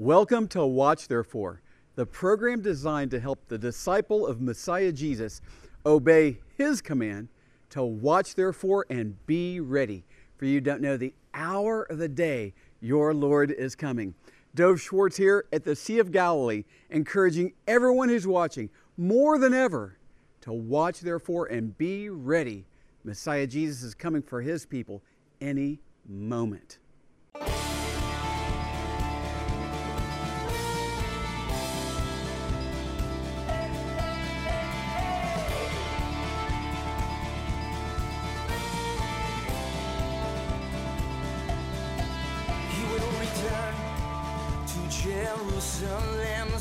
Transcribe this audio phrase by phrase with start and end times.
[0.00, 1.60] Welcome to Watch Therefore,
[1.96, 5.40] the program designed to help the disciple of Messiah Jesus
[5.84, 7.26] obey his command
[7.70, 10.04] to watch therefore and be ready.
[10.36, 14.14] For you don't know the hour of the day your Lord is coming.
[14.54, 19.98] Dov Schwartz here at the Sea of Galilee, encouraging everyone who's watching more than ever
[20.42, 22.66] to watch therefore and be ready.
[23.02, 25.02] Messiah Jesus is coming for his people
[25.40, 26.78] any moment.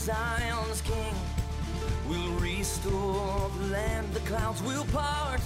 [0.08, 1.14] Zion's King
[2.08, 5.42] will restore the land, the clouds will part,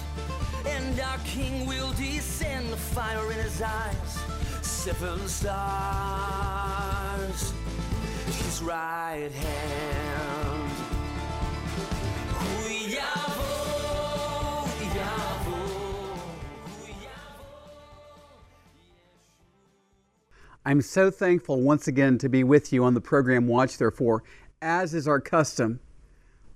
[0.67, 4.19] and our King will descend, the fire in his eyes,
[4.61, 5.63] seven stars,
[8.27, 10.31] his right hand.
[20.63, 24.21] I'm so thankful once again to be with you on the program Watch Therefore.
[24.61, 25.79] As is our custom,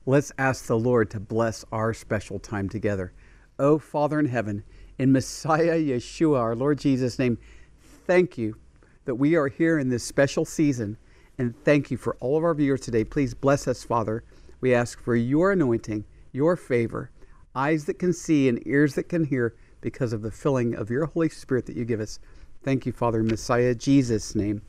[0.05, 3.13] let's ask the Lord to bless our special time together.
[3.57, 4.63] Oh, Father in heaven,
[4.99, 7.39] in Messiah Yeshua, our Lord Jesus' name,
[8.05, 8.57] thank you
[9.05, 10.97] that we are here in this special season.
[11.39, 13.03] And thank you for all of our viewers today.
[13.03, 14.23] Please bless us, Father.
[14.61, 17.09] We ask for your anointing, your favor,
[17.55, 21.07] eyes that can see and ears that can hear because of the filling of your
[21.07, 22.19] Holy Spirit that you give us.
[22.61, 24.61] Thank you, Father, Messiah Jesus' name.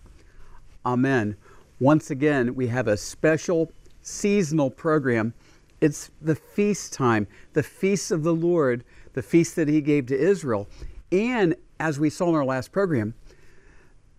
[0.87, 1.37] Amen.
[1.79, 3.71] Once again, we have a special
[4.03, 5.35] seasonal program.
[5.81, 10.19] It's the feast time, the feast of the Lord, the feast that He gave to
[10.19, 10.69] Israel.
[11.13, 13.15] And as we saw in our last program,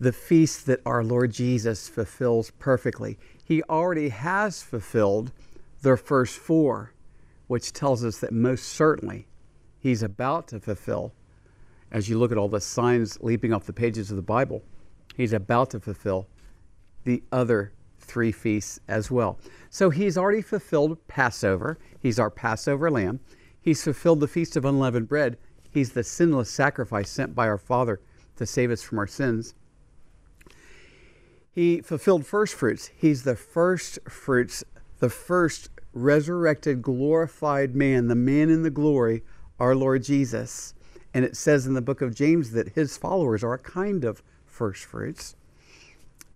[0.00, 3.18] the feast that our Lord Jesus fulfills perfectly.
[3.44, 5.32] He already has fulfilled
[5.82, 6.92] the first four,
[7.48, 9.26] which tells us that most certainly
[9.80, 11.12] He's about to fulfill
[11.90, 14.62] as you look at all the signs leaping off the pages of the Bible,
[15.16, 16.26] he's about to fulfill
[17.04, 19.38] the other three feasts as well.
[19.70, 21.78] So he's already fulfilled Passover.
[22.00, 23.20] He's our Passover lamb.
[23.60, 25.36] He's fulfilled the Feast of Unleavened Bread.
[25.70, 28.00] He's the sinless sacrifice sent by our Father
[28.36, 29.54] to save us from our sins.
[31.50, 32.90] He fulfilled first fruits.
[32.96, 34.64] He's the first fruits,
[35.00, 39.22] the first resurrected, glorified man, the man in the glory,
[39.58, 40.74] our Lord Jesus.
[41.12, 44.22] And it says in the book of James that his followers are a kind of
[44.46, 45.34] first fruits.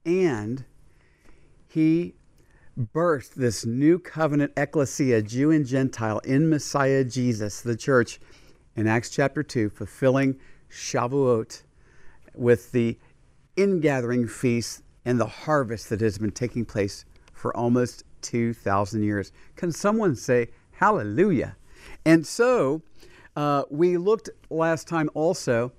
[0.05, 0.65] And
[1.69, 2.15] he
[2.79, 8.21] birthed this new covenant ecclesia, Jew and Gentile, in Messiah Jesus, the church,
[8.75, 10.39] in Acts chapter 2, fulfilling
[10.71, 11.63] Shavuot
[12.35, 12.99] with the
[13.57, 19.33] ingathering feast and the harvest that has been taking place for almost 2,000 years.
[19.57, 21.57] Can someone say hallelujah?
[22.05, 22.83] And so,
[23.37, 25.73] uh, we looked last time also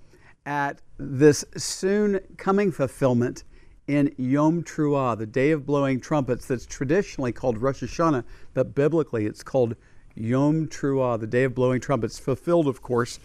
[0.45, 3.43] at this soon coming fulfillment
[3.87, 8.23] in Yom Teruah, the day of blowing trumpets, that's traditionally called Rosh Hashanah,
[8.53, 9.75] but biblically it's called
[10.15, 13.19] Yom Teruah, the day of blowing trumpets, fulfilled, of course,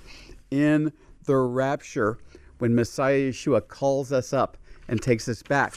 [0.51, 0.93] in
[1.25, 2.19] the rapture
[2.59, 4.57] when Messiah Yeshua calls us up
[4.89, 5.75] and takes us back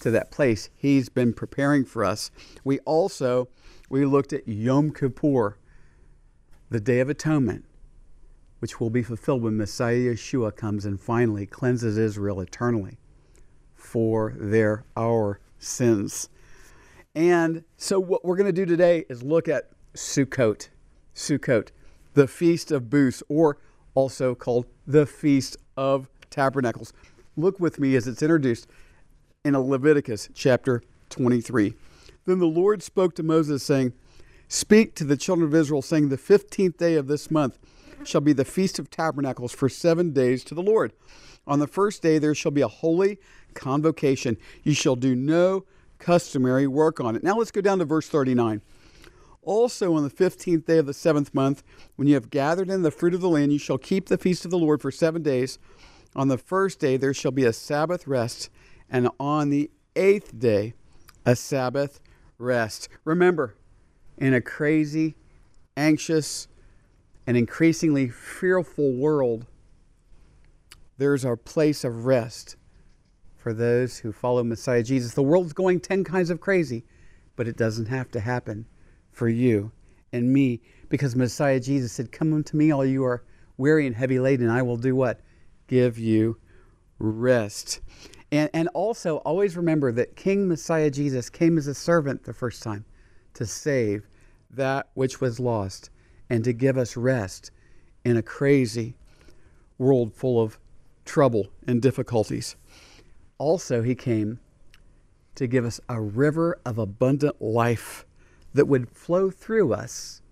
[0.00, 2.30] to that place he's been preparing for us.
[2.64, 3.48] We also
[3.90, 5.58] we looked at Yom Kippur,
[6.70, 7.64] the day of atonement
[8.60, 12.96] which will be fulfilled when Messiah Yeshua comes and finally cleanses Israel eternally
[13.82, 16.28] for their our sins.
[17.14, 20.68] And so what we're going to do today is look at Sukkot,
[21.14, 21.68] Sukkot,
[22.14, 23.58] the Feast of Booths, or
[23.94, 26.92] also called the Feast of Tabernacles.
[27.36, 28.66] Look with me as it's introduced
[29.44, 31.74] in Leviticus chapter 23.
[32.24, 33.92] Then the Lord spoke to Moses, saying,
[34.48, 37.58] Speak to the children of Israel, saying, The 15th day of this month
[38.06, 40.92] shall be the Feast of Tabernacles for seven days to the Lord.
[41.46, 43.18] On the first day there shall be a holy
[43.54, 44.36] convocation.
[44.62, 45.64] You shall do no
[45.98, 47.22] customary work on it.
[47.22, 48.62] Now let's go down to verse 39.
[49.44, 51.64] Also, on the fifteenth day of the seventh month,
[51.96, 54.44] when you have gathered in the fruit of the land, you shall keep the feast
[54.44, 55.58] of the Lord for seven days.
[56.14, 58.50] On the first day there shall be a Sabbath rest,
[58.88, 60.74] and on the eighth day
[61.26, 62.00] a Sabbath
[62.38, 62.88] rest.
[63.04, 63.56] Remember,
[64.16, 65.16] in a crazy,
[65.76, 66.46] anxious,
[67.26, 69.46] an increasingly fearful world,
[70.98, 72.56] there's a place of rest
[73.36, 75.14] for those who follow Messiah Jesus.
[75.14, 76.84] The world's going 10 kinds of crazy,
[77.36, 78.66] but it doesn't have to happen
[79.10, 79.72] for you
[80.12, 83.24] and me because Messiah Jesus said, Come unto me, all you are
[83.56, 85.20] weary and heavy laden, and I will do what?
[85.66, 86.38] Give you
[86.98, 87.80] rest.
[88.30, 92.62] And, and also, always remember that King Messiah Jesus came as a servant the first
[92.62, 92.84] time
[93.34, 94.06] to save
[94.50, 95.90] that which was lost
[96.32, 97.50] and to give us rest
[98.06, 98.94] in a crazy
[99.76, 100.58] world full of
[101.04, 102.56] trouble and difficulties.
[103.36, 104.40] Also, he came
[105.34, 108.06] to give us a river of abundant life
[108.54, 110.22] that would flow through us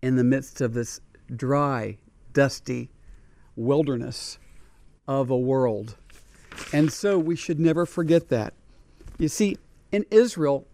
[0.00, 1.00] in the midst of this
[1.34, 1.98] dry,
[2.32, 2.88] dusty
[3.56, 4.38] wilderness
[5.08, 5.96] of a world.
[6.72, 8.54] And so we should never forget that.
[9.18, 9.58] You see,
[9.90, 10.68] in Israel,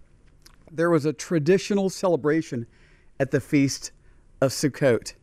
[0.71, 2.67] there was a traditional celebration
[3.19, 3.91] at the feast
[4.45, 5.15] of Sukkot.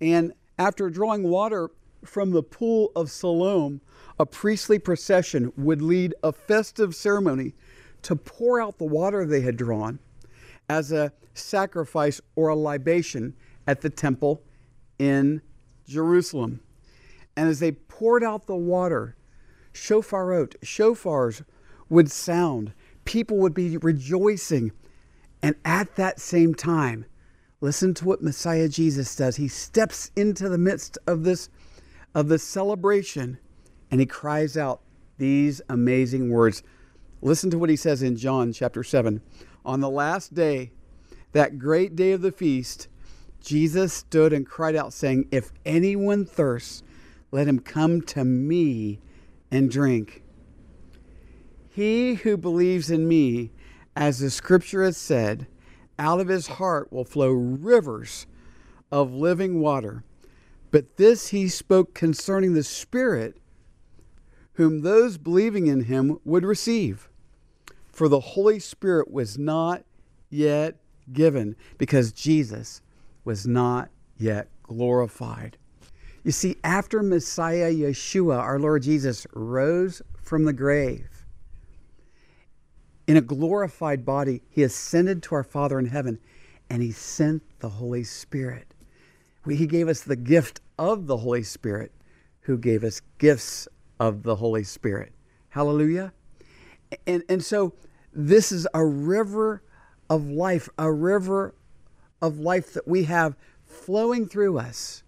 [0.00, 1.70] And after drawing water
[2.04, 3.80] from the pool of Siloam,
[4.18, 7.54] a priestly procession would lead a festive ceremony
[8.02, 9.98] to pour out the water they had drawn
[10.68, 13.34] as a sacrifice or a libation
[13.66, 14.42] at the temple
[14.98, 15.40] in
[15.86, 16.60] Jerusalem.
[17.36, 19.16] And as they poured out the water,
[19.72, 21.44] shofarot, shofars
[21.88, 22.72] would sound.
[23.04, 24.72] People would be rejoicing.
[25.42, 27.06] And at that same time,
[27.62, 29.36] listen to what Messiah Jesus does.
[29.36, 31.48] He steps into the midst of this
[32.14, 33.38] of the celebration
[33.90, 34.82] and he cries out
[35.16, 36.62] these amazing words.
[37.22, 39.22] Listen to what he says in John chapter 7.
[39.64, 40.72] On the last day,
[41.32, 42.88] that great day of the feast,
[43.40, 46.82] Jesus stood and cried out, saying, If anyone thirsts,
[47.30, 49.00] let him come to me
[49.50, 50.22] and drink.
[51.70, 53.52] He who believes in me,
[53.94, 55.46] as the scripture has said,
[56.02, 58.26] out of his heart will flow rivers
[58.90, 60.02] of living water.
[60.72, 63.36] But this he spoke concerning the Spirit,
[64.54, 67.08] whom those believing in him would receive.
[67.92, 69.84] For the Holy Spirit was not
[70.28, 70.76] yet
[71.12, 72.82] given, because Jesus
[73.24, 75.56] was not yet glorified.
[76.24, 81.11] You see, after Messiah Yeshua, our Lord Jesus, rose from the grave
[83.06, 86.18] in a glorified body, he ascended to our Father in heaven
[86.70, 88.74] and he sent the Holy Spirit.
[89.48, 91.92] He gave us the gift of the Holy Spirit,
[92.42, 93.68] who gave us gifts
[93.98, 95.12] of the Holy Spirit.
[95.50, 96.12] Hallelujah.
[97.06, 97.74] And, and so
[98.12, 99.62] this is a river
[100.08, 101.54] of life, a river
[102.20, 105.02] of life that we have flowing through us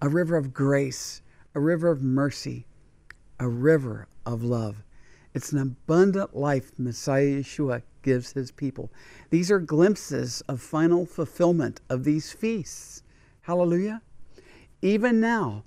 [0.00, 1.22] a river of grace,
[1.54, 2.66] a river of mercy,
[3.38, 4.82] a river of love.
[5.34, 8.90] It's an abundant life Messiah Yeshua gives his people.
[9.30, 13.02] These are glimpses of final fulfillment of these feasts.
[13.42, 14.02] Hallelujah.
[14.82, 15.64] Even now,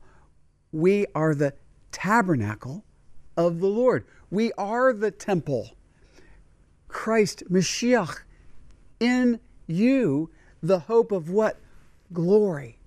[0.72, 1.54] we are the
[1.92, 2.84] tabernacle
[3.38, 4.06] of the Lord.
[4.30, 5.72] We are the temple.
[6.88, 8.20] Christ, Mashiach,
[9.00, 10.30] in you,
[10.62, 11.60] the hope of what?
[12.14, 12.78] Glory.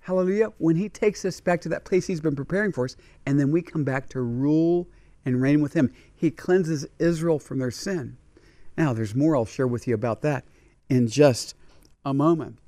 [0.00, 0.52] Hallelujah.
[0.58, 3.52] When He takes us back to that place He's been preparing for us, and then
[3.52, 4.88] we come back to rule
[5.24, 8.16] and reign with Him, He cleanses Israel from their sin.
[8.76, 10.44] Now, there's more I'll share with you about that
[10.88, 11.54] in just
[12.04, 12.58] a moment.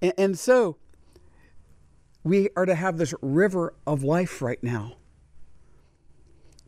[0.00, 0.76] And, and so,
[2.24, 4.96] we are to have this river of life right now.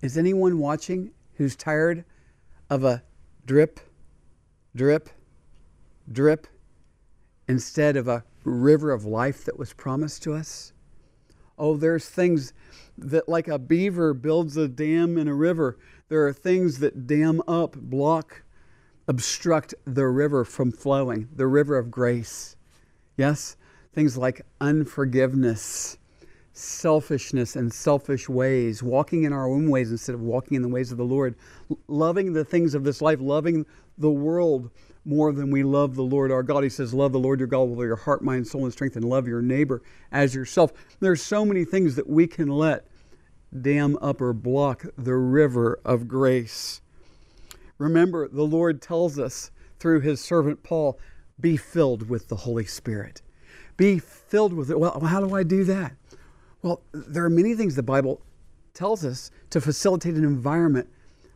[0.02, 2.04] Is anyone watching who's tired
[2.68, 3.02] of a
[3.46, 3.80] drip,
[4.76, 5.08] drip,
[6.10, 6.46] drip
[7.48, 10.73] instead of a river of life that was promised to us?
[11.58, 12.52] Oh, there's things
[12.98, 15.78] that, like a beaver builds a dam in a river,
[16.08, 18.42] there are things that dam up, block,
[19.06, 22.56] obstruct the river from flowing, the river of grace.
[23.16, 23.56] Yes?
[23.92, 25.98] Things like unforgiveness,
[26.52, 30.90] selfishness, and selfish ways, walking in our own ways instead of walking in the ways
[30.90, 31.36] of the Lord,
[31.86, 33.66] loving the things of this life, loving
[33.98, 34.70] the world
[35.04, 36.62] more than we love the Lord our God.
[36.64, 38.96] He says, Love the Lord your God with all your heart, mind, soul, and strength,
[38.96, 40.72] and love your neighbor as yourself.
[41.00, 42.86] There's so many things that we can let
[43.60, 46.80] dam up or block the river of grace.
[47.78, 50.98] Remember, the Lord tells us through his servant Paul,
[51.40, 53.22] be filled with the Holy Spirit.
[53.76, 54.78] Be filled with it.
[54.78, 55.92] Well, how do I do that?
[56.62, 58.22] Well, there are many things the Bible
[58.72, 60.88] tells us to facilitate an environment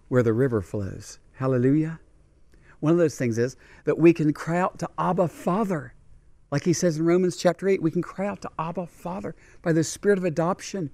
[0.08, 1.18] where the river flows.
[1.34, 2.00] Hallelujah.
[2.80, 5.94] One of those things is that we can cry out to Abba Father.
[6.50, 9.72] Like he says in Romans chapter 8, we can cry out to Abba Father by
[9.72, 10.90] the spirit of adoption,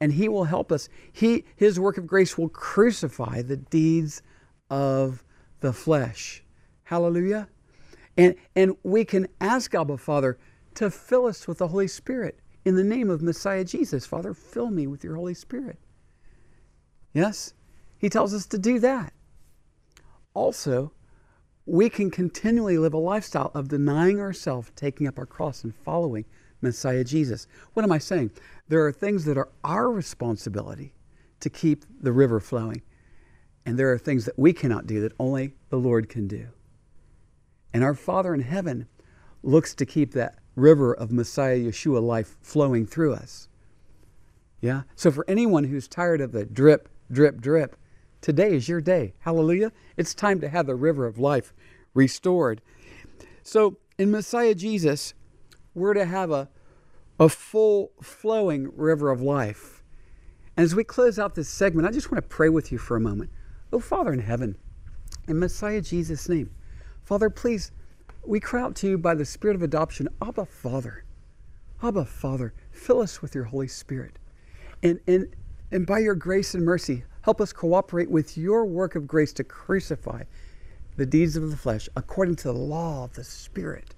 [0.00, 0.88] and he will help us.
[1.12, 4.22] He, his work of grace will crucify the deeds
[4.70, 5.24] of
[5.60, 6.44] the flesh.
[6.84, 7.48] Hallelujah.
[8.16, 10.38] And, and we can ask Abba Father
[10.74, 14.06] to fill us with the Holy Spirit in the name of Messiah Jesus.
[14.06, 15.78] Father, fill me with your Holy Spirit.
[17.12, 17.54] Yes?
[17.98, 19.12] He tells us to do that.
[20.34, 20.92] Also,
[21.66, 26.24] we can continually live a lifestyle of denying ourselves, taking up our cross, and following
[26.60, 27.46] Messiah Jesus.
[27.74, 28.30] What am I saying?
[28.68, 30.92] There are things that are our responsibility
[31.40, 32.82] to keep the river flowing.
[33.64, 36.48] And there are things that we cannot do that only the Lord can do.
[37.72, 38.88] And our Father in heaven
[39.42, 43.48] looks to keep that river of Messiah Yeshua life flowing through us.
[44.60, 44.82] Yeah?
[44.94, 47.76] So for anyone who's tired of the drip, drip, drip,
[48.22, 49.12] today is your day.
[49.18, 49.72] Hallelujah.
[49.98, 51.52] It's time to have the river of life
[51.92, 52.62] restored.
[53.42, 55.12] So in Messiah Jesus,
[55.74, 56.48] we're to have a,
[57.20, 59.82] a full flowing river of life.
[60.56, 62.96] And as we close out this segment, I just want to pray with you for
[62.96, 63.30] a moment.
[63.72, 64.56] Oh, Father in heaven,
[65.28, 66.50] in Messiah Jesus' name,
[67.02, 67.72] Father, please,
[68.24, 71.04] we cry out to you by the Spirit of adoption, Abba, Father.
[71.82, 74.18] Abba, Father, fill us with your Holy Spirit.
[74.82, 75.34] And, and,
[75.70, 79.44] and by your grace and mercy, help us cooperate with your work of grace to
[79.44, 80.22] crucify
[80.96, 83.94] the deeds of the flesh according to the law of the Spirit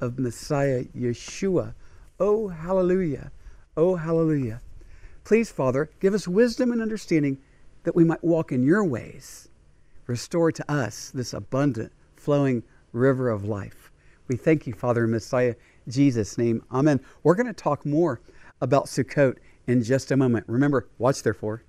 [0.00, 1.74] of Messiah Yeshua.
[2.18, 3.30] Oh, hallelujah.
[3.76, 4.60] Oh, hallelujah.
[5.24, 7.38] Please, Father, give us wisdom and understanding
[7.84, 9.48] that we might walk in your ways.
[10.06, 12.62] Restore to us this abundant, flowing
[12.92, 13.92] river of life.
[14.28, 15.54] We thank you, Father, in Messiah
[15.88, 16.64] Jesus' name.
[16.72, 17.00] Amen.
[17.22, 18.20] We're going to talk more
[18.60, 19.36] about Sukkot
[19.66, 20.44] in just a moment.
[20.48, 21.62] Remember, watch therefore.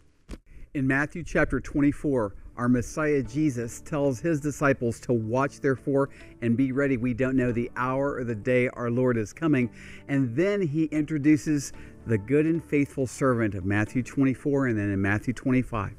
[0.75, 6.09] In Matthew chapter 24, our Messiah Jesus tells his disciples to watch therefore
[6.41, 6.97] and be ready.
[6.97, 9.69] We don't know the hour or the day our Lord is coming.
[10.07, 11.73] And then he introduces
[12.07, 15.93] the good and faithful servant of Matthew 24 and then in Matthew 25.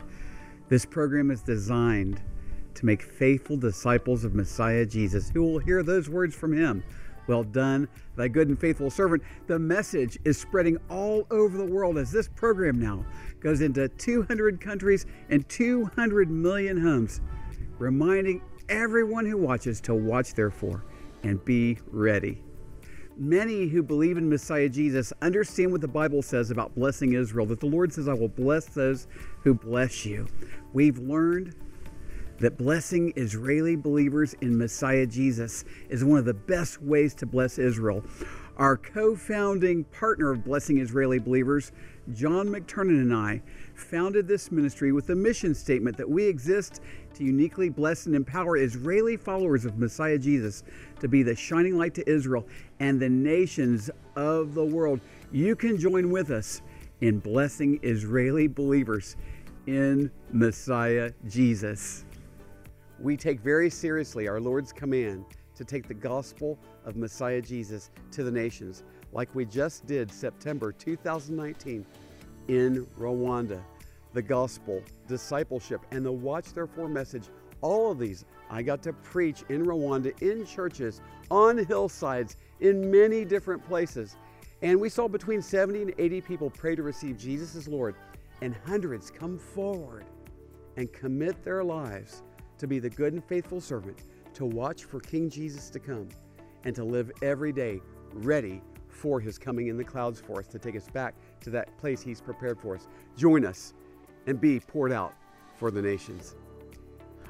[0.68, 2.20] This program is designed
[2.74, 6.82] to make faithful disciples of Messiah Jesus who will hear those words from him.
[7.26, 9.22] Well done, thy good and faithful servant.
[9.46, 13.04] The message is spreading all over the world as this program now
[13.40, 17.20] goes into 200 countries and 200 million homes,
[17.78, 20.84] reminding everyone who watches to watch, therefore,
[21.22, 22.42] and be ready.
[23.16, 27.60] Many who believe in Messiah Jesus understand what the Bible says about blessing Israel, that
[27.60, 29.06] the Lord says, I will bless those
[29.42, 30.26] who bless you.
[30.72, 31.54] We've learned
[32.38, 37.58] that blessing Israeli believers in Messiah Jesus is one of the best ways to bless
[37.58, 38.04] Israel.
[38.56, 41.72] Our co founding partner of Blessing Israeli Believers,
[42.12, 43.42] John McTernan, and I
[43.74, 46.80] founded this ministry with the mission statement that we exist
[47.14, 50.62] to uniquely bless and empower Israeli followers of Messiah Jesus
[51.00, 52.46] to be the shining light to Israel
[52.78, 55.00] and the nations of the world.
[55.32, 56.62] You can join with us
[57.00, 59.16] in blessing Israeli believers
[59.66, 62.04] in Messiah Jesus.
[63.04, 68.24] We take very seriously our Lord's command to take the gospel of Messiah Jesus to
[68.24, 68.82] the nations,
[69.12, 71.84] like we just did September 2019
[72.48, 73.60] in Rwanda.
[74.14, 77.28] The gospel, discipleship, and the Watch Therefore message
[77.60, 83.26] all of these I got to preach in Rwanda, in churches, on hillsides, in many
[83.26, 84.16] different places.
[84.62, 87.96] And we saw between 70 and 80 people pray to receive Jesus as Lord,
[88.40, 90.06] and hundreds come forward
[90.78, 92.22] and commit their lives
[92.64, 96.08] to be the good and faithful servant, to watch for King Jesus to come,
[96.64, 97.78] and to live every day
[98.14, 101.76] ready for his coming in the clouds for us to take us back to that
[101.76, 102.88] place he's prepared for us.
[103.18, 103.74] Join us
[104.26, 105.12] and be poured out
[105.56, 106.36] for the nations.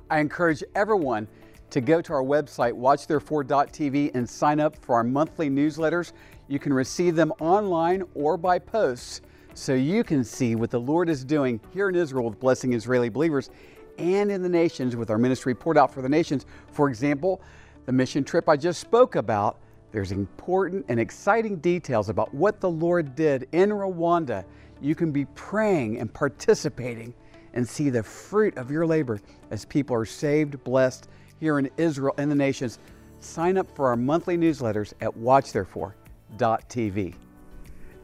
[0.08, 1.26] I encourage everyone
[1.70, 6.12] to go to our website, watchtherefore.tv, and sign up for our monthly newsletters.
[6.46, 9.22] You can receive them online or by post
[9.54, 13.08] so you can see what the Lord is doing here in Israel with blessing Israeli
[13.08, 13.50] believers
[13.98, 16.46] and in the nations with our ministry poured out for the nations.
[16.72, 17.40] For example,
[17.86, 19.58] the mission trip I just spoke about,
[19.92, 24.44] there's important and exciting details about what the Lord did in Rwanda.
[24.80, 27.14] You can be praying and participating
[27.52, 29.20] and see the fruit of your labor
[29.50, 31.08] as people are saved, blessed
[31.38, 32.78] here in Israel and the nations.
[33.20, 37.14] Sign up for our monthly newsletters at watchtherefore.tv.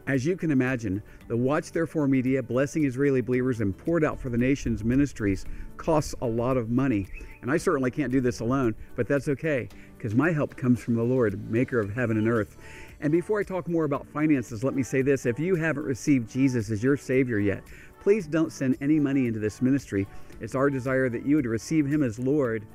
[0.06, 4.28] As you can imagine, the Watch Therefore Media, Blessing Israeli Believers, and Poured Out for
[4.28, 5.44] the Nations ministries
[5.80, 7.06] costs a lot of money.
[7.40, 10.94] And I certainly can't do this alone, but that's okay, because my help comes from
[10.94, 12.58] the Lord, maker of heaven and earth.
[13.00, 16.30] And before I talk more about finances, let me say this if you haven't received
[16.30, 17.62] Jesus as your Savior yet,
[18.02, 20.06] please don't send any money into this ministry.
[20.40, 22.66] It's our desire that you would receive Him as Lord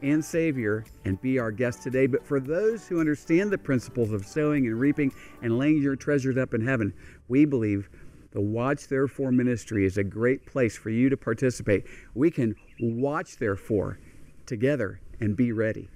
[0.00, 2.06] and Savior and be our guest today.
[2.06, 6.36] But for those who understand the principles of sowing and reaping and laying your treasures
[6.36, 6.92] up in heaven,
[7.26, 7.90] we believe
[8.32, 11.84] the Watch Therefore ministry is a great place for you to participate.
[12.14, 13.98] We can watch therefore
[14.46, 15.90] together and be ready.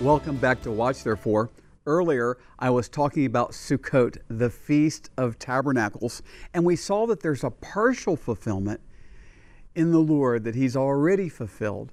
[0.00, 1.50] Welcome back to Watch Therefore.
[1.86, 6.22] Earlier, I was talking about Sukkot, the Feast of Tabernacles,
[6.54, 8.80] and we saw that there's a partial fulfillment
[9.74, 11.90] in the Lord that He's already fulfilled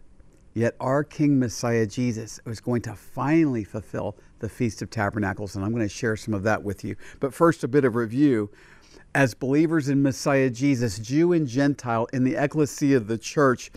[0.58, 5.64] Yet our King Messiah Jesus was going to finally fulfill the Feast of Tabernacles, and
[5.64, 6.96] I'm going to share some of that with you.
[7.20, 8.50] But first, a bit of review.
[9.16, 13.72] As believers in Messiah Jesus, Jew and Gentile, in the ecclesia of the church,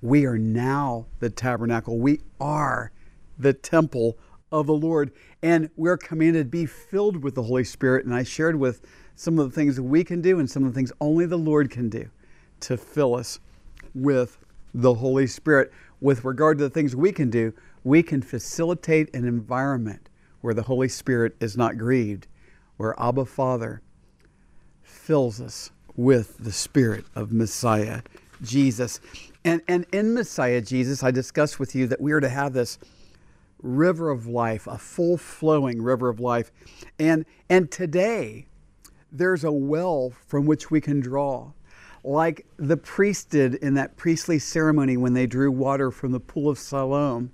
[0.00, 1.98] we are now the tabernacle.
[1.98, 2.92] We are
[3.38, 4.18] the temple
[4.52, 5.10] of the Lord.
[5.42, 8.04] And we're commanded to be filled with the Holy Spirit.
[8.04, 8.82] And I shared with
[9.16, 11.70] some of the things we can do and some of the things only the Lord
[11.70, 12.08] can do
[12.60, 13.40] to fill us
[13.94, 14.38] with
[14.72, 15.72] the Holy Spirit.
[16.00, 17.52] With regard to the things we can do,
[17.84, 20.08] we can facilitate an environment
[20.40, 22.26] where the Holy Spirit is not grieved,
[22.78, 23.82] where Abba Father
[24.82, 28.02] fills us with the Spirit of Messiah
[28.42, 29.00] Jesus.
[29.44, 32.78] And, and in Messiah Jesus, I discussed with you that we are to have this
[33.62, 36.50] river of life, a full flowing river of life.
[36.98, 38.46] And, and today,
[39.12, 41.52] there's a well from which we can draw.
[42.02, 46.50] Like the priest did in that priestly ceremony when they drew water from the pool
[46.50, 47.32] of Siloam.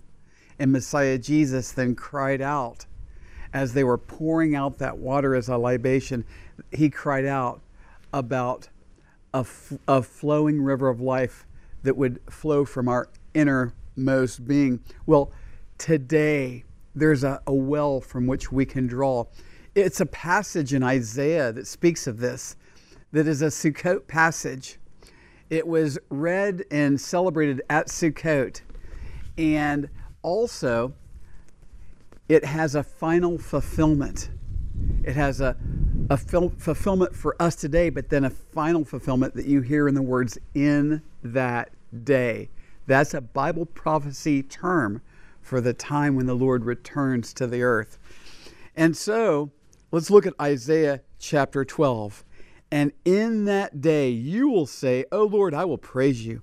[0.61, 2.85] And Messiah Jesus then cried out
[3.55, 6.27] as they were pouring out that water as a libation.
[6.71, 7.63] He cried out
[8.13, 8.69] about
[9.33, 9.47] a,
[9.89, 11.47] a flowing river of life
[11.83, 14.81] that would flow from our innermost being.
[15.07, 15.33] Well,
[15.79, 16.65] today
[16.95, 19.25] there's a, a well from which we can draw.
[19.75, 22.55] It's a passage in Isaiah that speaks of this,
[23.13, 24.79] that is a Sukkot passage.
[25.49, 28.61] It was read and celebrated at Sukkot.
[29.39, 29.89] And
[30.23, 30.95] also,
[32.29, 34.31] it has a final fulfillment.
[35.05, 35.57] It has a,
[36.09, 39.95] a fil- fulfillment for us today, but then a final fulfillment that you hear in
[39.95, 41.71] the words in that
[42.05, 42.49] day.
[42.87, 45.03] That's a Bible prophecy term
[45.41, 47.99] for the time when the Lord returns to the earth.
[48.77, 49.51] And so,
[49.91, 52.25] let's look at Isaiah chapter 12.
[52.71, 56.43] And in that day you will say, O Lord, I will praise you.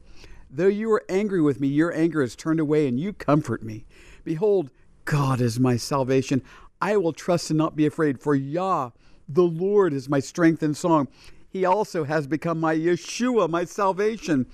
[0.50, 3.86] Though you are angry with me, your anger is turned away, and you comfort me.
[4.24, 4.70] Behold,
[5.06, 6.42] God is my salvation.
[6.82, 8.92] I will trust and not be afraid, for Yah,
[9.27, 11.08] the Lord, is my strength and song.
[11.50, 14.46] He also has become my Yeshua, my salvation.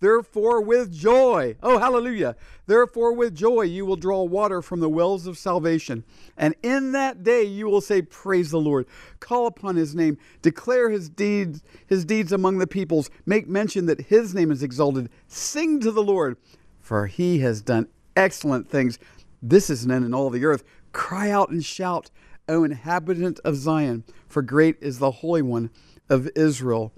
[0.00, 2.36] Therefore, with joy, oh, hallelujah.
[2.66, 6.04] Therefore, with joy, you will draw water from the wells of salvation.
[6.36, 8.86] And in that day, you will say, Praise the Lord.
[9.20, 10.18] Call upon his name.
[10.42, 13.08] Declare his deeds, his deeds among the peoples.
[13.24, 15.08] Make mention that his name is exalted.
[15.28, 16.36] Sing to the Lord,
[16.78, 18.98] for he has done excellent things.
[19.40, 20.62] This is known in all the earth.
[20.92, 22.10] Cry out and shout,
[22.48, 25.70] O inhabitant of Zion, for great is the Holy One
[26.08, 26.92] of Israel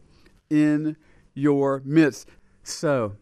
[0.51, 0.97] in
[1.35, 2.29] your midst.
[2.69, 3.17] So,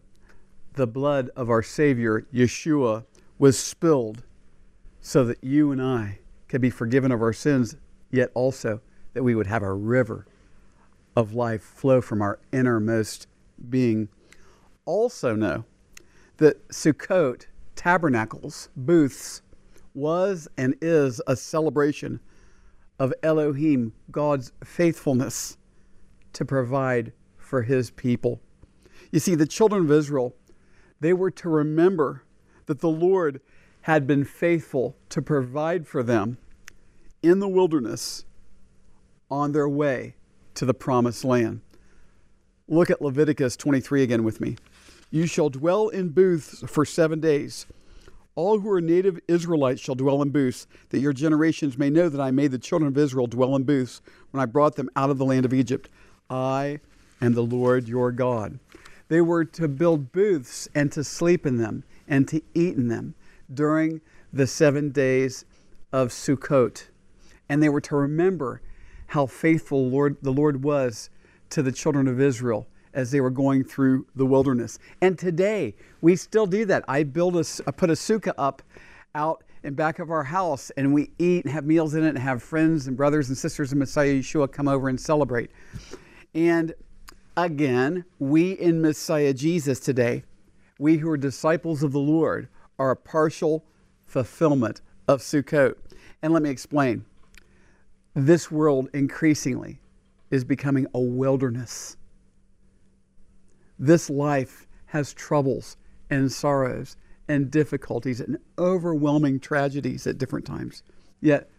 [0.74, 3.04] the blood of our Savior, Yeshua,
[3.38, 4.24] was spilled
[5.00, 7.76] so that you and I could be forgiven of our sins,
[8.10, 8.80] yet also
[9.14, 10.26] that we would have a river
[11.14, 13.28] of life flow from our innermost
[13.70, 14.08] being.
[14.84, 15.64] Also, know
[16.38, 19.42] that Sukkot, tabernacles, booths,
[19.94, 22.18] was and is a celebration
[22.98, 25.56] of Elohim, God's faithfulness
[26.32, 28.40] to provide for his people.
[29.10, 30.34] You see, the children of Israel,
[31.00, 32.22] they were to remember
[32.66, 33.40] that the Lord
[33.82, 36.38] had been faithful to provide for them
[37.22, 38.24] in the wilderness
[39.30, 40.14] on their way
[40.54, 41.60] to the promised land.
[42.68, 44.56] Look at Leviticus 23 again with me.
[45.10, 47.66] You shall dwell in booths for seven days.
[48.34, 52.20] All who are native Israelites shall dwell in booths, that your generations may know that
[52.20, 55.18] I made the children of Israel dwell in booths when I brought them out of
[55.18, 55.88] the land of Egypt.
[56.28, 56.80] I
[57.20, 58.58] am the Lord your God.
[59.08, 63.14] They were to build booths and to sleep in them and to eat in them
[63.52, 64.00] during
[64.32, 65.44] the seven days
[65.92, 66.88] of Sukkot.
[67.48, 68.60] And they were to remember
[69.08, 71.10] how faithful Lord, the Lord was
[71.50, 74.78] to the children of Israel as they were going through the wilderness.
[75.00, 76.84] And today, we still do that.
[76.88, 78.62] I build a, I put a sukkah up
[79.14, 82.18] out in back of our house, and we eat and have meals in it, and
[82.18, 85.50] have friends and brothers and sisters in Messiah Yeshua come over and celebrate.
[86.34, 86.74] And
[87.36, 90.24] again, we in Messiah Jesus today,
[90.78, 93.64] we who are disciples of the Lord, are a partial
[94.04, 95.74] fulfillment of Sukkot.
[96.22, 97.04] And let me explain.
[98.14, 99.80] This world increasingly
[100.30, 101.96] is becoming a wilderness.
[103.78, 105.76] This life has troubles
[106.08, 106.96] and sorrows
[107.28, 110.82] and difficulties and overwhelming tragedies at different times.
[111.20, 111.50] Yet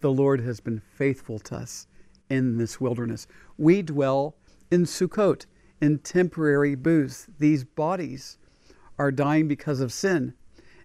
[0.00, 1.86] the Lord has been faithful to us
[2.30, 3.26] in this wilderness.
[3.58, 4.36] We dwell
[4.70, 5.46] in Sukkot,
[5.80, 7.28] in temporary booths.
[7.38, 8.38] These bodies
[8.98, 10.34] are dying because of sin,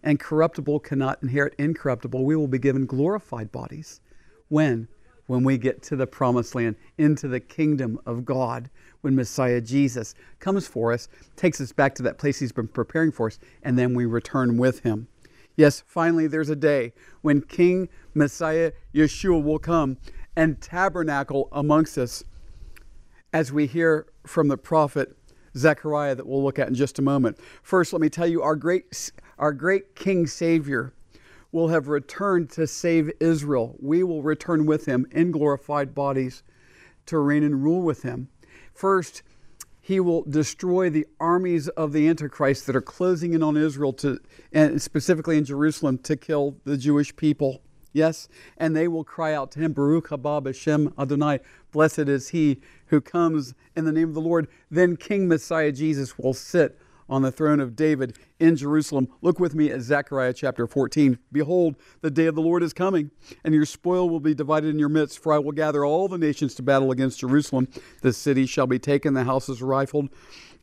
[0.03, 2.25] and corruptible cannot inherit incorruptible.
[2.25, 4.01] We will be given glorified bodies
[4.47, 4.87] when
[5.29, 8.67] when we get to the promised land, into the kingdom of God,
[9.01, 13.11] when Messiah Jesus comes for us, takes us back to that place he's been preparing
[13.11, 15.07] for us, and then we return with him.
[15.55, 19.97] Yes, finally, there's a day when King Messiah Yeshua will come
[20.35, 22.23] and tabernacle amongst us,
[23.33, 25.15] as we hear from the prophet
[25.55, 27.37] Zechariah that we'll look at in just a moment.
[27.63, 30.93] First, let me tell you, our great, our great King Savior
[31.51, 33.75] will have returned to save Israel.
[33.79, 36.43] We will return with him in glorified bodies
[37.07, 38.29] to reign and rule with him.
[38.73, 39.23] First,
[39.81, 44.19] he will destroy the armies of the Antichrist that are closing in on Israel to,
[44.51, 47.63] and specifically in Jerusalem to kill the Jewish people.
[47.91, 51.39] Yes, and they will cry out to him, Baruch haba b'shem Adonai,
[51.71, 54.47] blessed is he who comes in the name of the Lord.
[54.69, 56.77] Then King Messiah Jesus will sit
[57.09, 59.07] on the throne of David in Jerusalem.
[59.21, 61.17] Look with me at Zechariah chapter 14.
[61.31, 63.09] Behold, the day of the Lord is coming,
[63.43, 66.17] and your spoil will be divided in your midst, for I will gather all the
[66.17, 67.67] nations to battle against Jerusalem.
[68.01, 70.09] The city shall be taken, the houses rifled,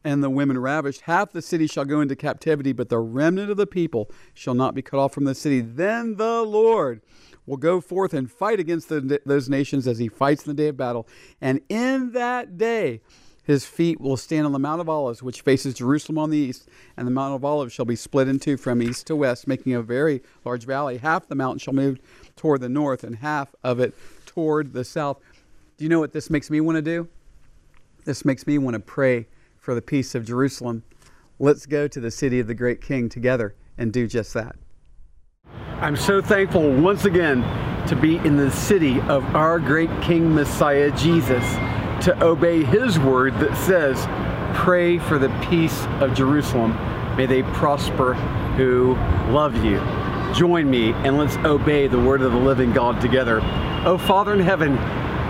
[0.04, 1.02] and the women ravished.
[1.02, 4.74] Half the city shall go into captivity, but the remnant of the people shall not
[4.74, 5.60] be cut off from the city.
[5.60, 7.02] Then the Lord
[7.46, 10.68] will go forth and fight against the, those nations as he fights in the day
[10.68, 11.06] of battle.
[11.40, 13.00] And in that day,
[13.44, 16.68] his feet will stand on the Mount of Olives, which faces Jerusalem on the east,
[16.96, 19.72] and the Mount of Olives shall be split in two from east to west, making
[19.72, 20.98] a very large valley.
[20.98, 22.00] Half the mountain shall move
[22.34, 23.94] toward the north, and half of it
[24.26, 25.20] toward the south.
[25.78, 27.08] Do you know what this makes me want to do?
[28.04, 29.28] This makes me want to pray
[29.58, 30.82] for the peace of Jerusalem.
[31.38, 34.56] Let's go to the city of the great king together and do just that.
[35.78, 37.42] I'm so thankful once again
[37.88, 41.44] to be in the city of our great King Messiah Jesus
[42.02, 43.98] to obey his word that says,
[44.56, 46.74] Pray for the peace of Jerusalem.
[47.18, 48.14] May they prosper
[48.56, 48.94] who
[49.30, 49.78] love you.
[50.34, 53.40] Join me and let's obey the word of the living God together.
[53.84, 54.78] Oh, Father in heaven,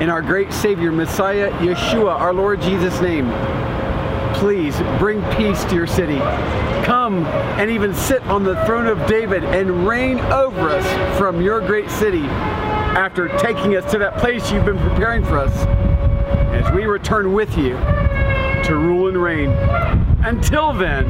[0.00, 3.26] in our great Savior, Messiah Yeshua, our Lord Jesus' name,
[4.36, 6.18] please bring peace to your city.
[6.84, 7.24] Come
[7.58, 11.90] and even sit on the throne of David and reign over us from your great
[11.90, 15.52] city after taking us to that place you've been preparing for us
[16.54, 17.74] as we return with you
[18.64, 19.50] to rule and reign.
[20.24, 21.06] Until then,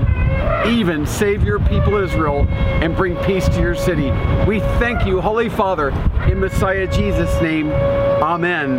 [0.68, 4.10] even save your people Israel and bring peace to your city.
[4.46, 5.90] We thank you, Holy Father,
[6.30, 7.70] in Messiah Jesus' name.
[7.70, 8.78] Amen.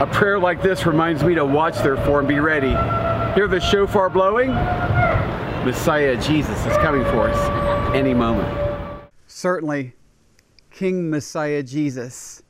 [0.00, 2.74] A prayer like this reminds me to watch, therefore, and be ready.
[3.34, 4.50] Hear the shofar blowing?
[5.64, 8.46] Messiah Jesus is coming for us any moment.
[9.26, 9.92] Certainly,
[10.70, 12.44] King Messiah Jesus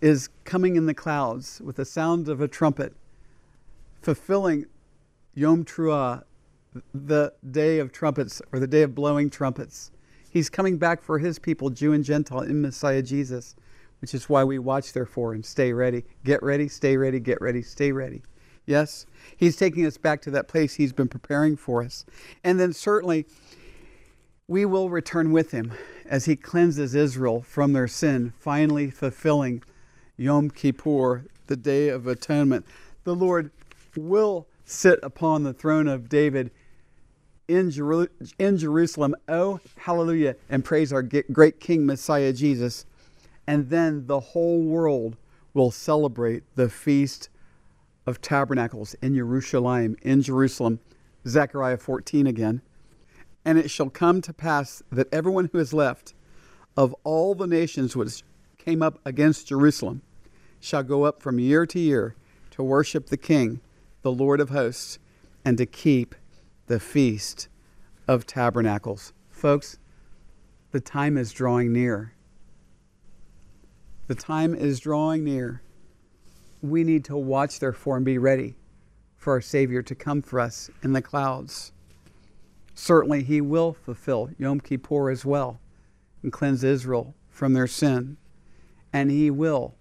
[0.00, 2.94] is coming in the clouds with the sound of a trumpet,
[4.00, 4.66] fulfilling
[5.34, 6.22] Yom Teruah,
[6.94, 9.90] the day of trumpets or the day of blowing trumpets.
[10.30, 13.56] He's coming back for his people, Jew and Gentile, in Messiah Jesus,
[14.00, 16.04] which is why we watch, therefore, and stay ready.
[16.24, 18.22] Get ready, stay ready, get ready, stay ready.
[18.66, 19.06] Yes?
[19.36, 22.04] He's taking us back to that place he's been preparing for us.
[22.44, 23.26] And then certainly,
[24.46, 25.72] we will return with him
[26.04, 29.62] as he cleanses Israel from their sin, finally fulfilling
[30.16, 32.66] Yom Kippur, the Day of Atonement.
[33.04, 33.50] The Lord
[33.96, 36.50] will sit upon the throne of David
[37.48, 37.72] in,
[38.38, 39.14] in Jerusalem.
[39.28, 42.86] Oh, hallelujah, and praise our great King Messiah Jesus.
[43.46, 45.16] And then the whole world
[45.52, 47.28] will celebrate the Feast
[48.06, 50.80] of Tabernacles in Jerusalem, in Jerusalem.
[51.26, 52.62] Zechariah 14 again.
[53.44, 56.14] And it shall come to pass that everyone who is left
[56.76, 58.22] of all the nations which
[58.58, 60.02] came up against Jerusalem
[60.60, 62.14] shall go up from year to year
[62.52, 63.60] to worship the King,
[64.02, 64.98] the Lord of hosts,
[65.44, 66.14] and to keep
[66.66, 67.48] the feast
[68.06, 69.12] of tabernacles.
[69.30, 69.78] Folks,
[70.70, 72.14] the time is drawing near.
[74.06, 75.62] The time is drawing near.
[76.62, 78.54] We need to watch, therefore, and be ready
[79.16, 81.72] for our Savior to come for us in the clouds.
[82.74, 85.60] Certainly, He will fulfill Yom Kippur as well
[86.22, 88.16] and cleanse Israel from their sin.
[88.92, 89.74] And He will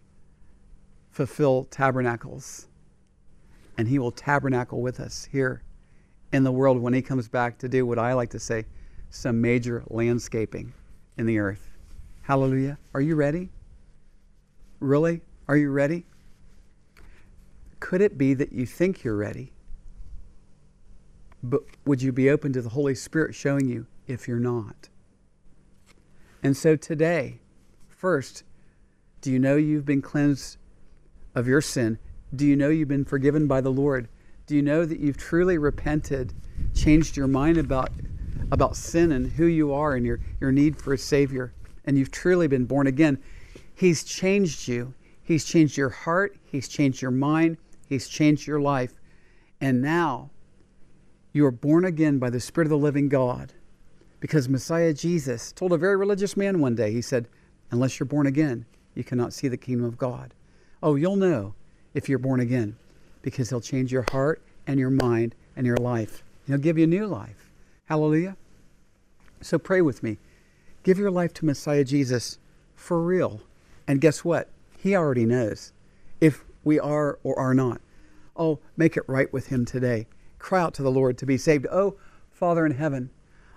[1.12, 2.68] fulfill tabernacles.
[3.78, 5.62] And He will tabernacle with us here
[6.34, 8.66] in the world when He comes back to do what I like to say
[9.12, 10.74] some major landscaping
[11.18, 11.70] in the earth.
[12.22, 12.78] Hallelujah.
[12.94, 13.50] Are you ready?
[14.80, 15.22] Really?
[15.48, 16.06] Are you ready?
[17.82, 19.52] Could it be that you think you're ready?
[21.44, 24.88] But would you be open to the Holy Spirit showing you if you're not?
[26.44, 27.40] And so today,
[27.90, 28.44] first,
[29.20, 30.58] do you know you've been cleansed
[31.36, 31.98] of your sin?
[32.36, 34.08] Do you know you've been forgiven by the Lord?
[34.46, 36.34] Do you know that you've truly repented,
[36.76, 37.90] changed your mind about,
[38.52, 41.52] about sin and who you are and your, your need for a Savior?
[41.84, 43.18] And you've truly been born again.
[43.74, 44.94] He's changed you.
[45.24, 47.58] He's changed your heart, He's changed your mind,
[47.92, 49.02] He's changed your life.
[49.60, 50.30] And now
[51.34, 53.52] you are born again by the Spirit of the living God.
[54.22, 57.28] Because Messiah Jesus told a very religious man one day, He said,
[57.70, 60.34] Unless you're born again, you cannot see the kingdom of God.
[60.82, 61.54] Oh, you'll know
[61.94, 62.78] if you're born again
[63.24, 66.24] because He'll change your heart and your mind and your life.
[66.48, 67.52] He'll give you a new life.
[67.88, 68.38] Hallelujah.
[69.42, 70.18] So pray with me.
[70.84, 72.40] Give your life to Messiah Jesus
[72.74, 73.42] for real.
[73.86, 74.50] And guess what?
[74.78, 75.74] He already knows
[76.64, 77.82] we are or are not.
[78.36, 80.08] Oh, make it right with Him today.
[80.40, 81.68] Cry out to the Lord to be saved.
[81.72, 81.98] Oh,
[82.32, 83.10] Father in heaven,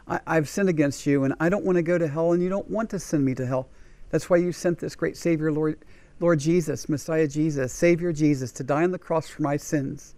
[0.06, 2.50] I, have sinned against you and I don't want to go to hell and you
[2.50, 3.68] don't want to send me to hell.
[4.10, 5.78] That's why you sent this great Savior, Lord,
[6.20, 10.14] Lord Jesus, Messiah Jesus, Savior Jesus, to die on the cross for my sins.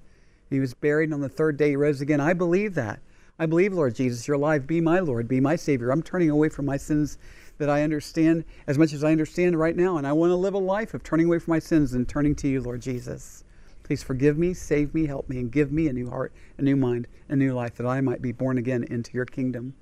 [0.51, 2.21] He was buried and on the third day he rose again.
[2.21, 3.01] I believe that.
[3.39, 4.67] I believe, Lord Jesus, you're alive.
[4.67, 5.91] Be my Lord, be my Savior.
[5.91, 7.19] I'm turning away from my sins
[7.59, 10.55] that I understand as much as I understand right now, and I want to live
[10.55, 13.45] a life of turning away from my sins and turning to you, Lord Jesus.
[13.83, 16.77] Please forgive me, save me, help me, and give me a new heart, a new
[16.77, 19.75] mind, a new life, that I might be born again into your kingdom.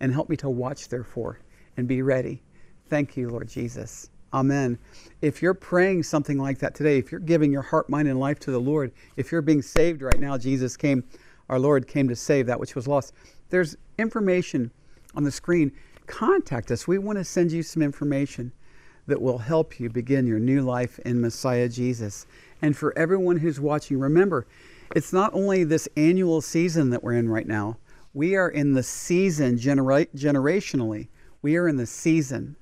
[0.00, 1.40] And help me to watch, therefore,
[1.76, 2.42] and be ready.
[2.88, 4.10] Thank you, Lord Jesus.
[4.32, 4.78] Amen.
[5.22, 8.38] If you're praying something like that today, if you're giving your heart, mind, and life
[8.40, 11.02] to the Lord, if you're being saved right now, Jesus came
[11.48, 13.14] our Lord came to save that which was lost.
[13.50, 14.70] There's information
[15.14, 15.72] on the screen.
[16.08, 16.88] Contact us.
[16.88, 18.50] We want to send you some information
[19.06, 22.26] that will help you begin your new life in Messiah Jesus.
[22.60, 24.46] And for everyone who's watching, remember,
[24.96, 27.76] it's not only this annual season that we're in right now,
[28.14, 31.08] we are in the season genera- generationally.
[31.42, 32.56] We are in the season.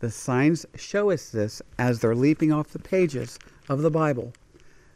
[0.00, 4.32] The signs show us this as they're leaping off the pages of the Bible.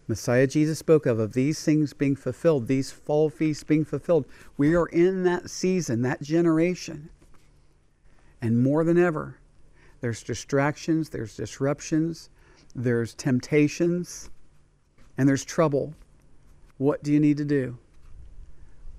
[0.09, 4.27] Messiah Jesus spoke of, of these things being fulfilled, these fall feasts being fulfilled.
[4.57, 7.11] We are in that season, that generation.
[8.41, 9.39] And more than ever,
[10.01, 12.29] there's distractions, there's disruptions,
[12.75, 14.31] there's temptations,
[15.17, 15.95] and there's trouble.
[16.79, 17.79] What do you need to do?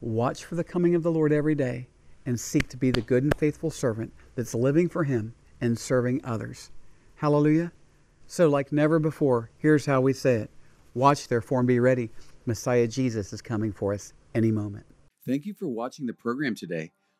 [0.01, 1.87] Watch for the coming of the Lord every day
[2.25, 6.21] and seek to be the good and faithful servant that's living for Him and serving
[6.23, 6.71] others.
[7.15, 7.71] Hallelujah.
[8.27, 10.51] So, like never before, here's how we say it
[10.93, 12.09] Watch, therefore, and be ready.
[12.45, 14.85] Messiah Jesus is coming for us any moment.
[15.25, 16.91] Thank you for watching the program today.